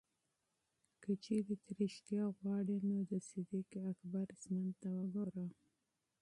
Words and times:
که 1.03 1.11
چېرې 1.23 1.55
ته 1.63 1.71
ریښتیا 1.79 2.23
غواړې، 2.37 2.77
نو 2.89 2.97
د 3.11 3.13
صدیق 3.29 3.69
اکبر 3.89 4.27
ژوند 4.43 4.71
ته 4.81 4.89
وګوره. 4.97 5.45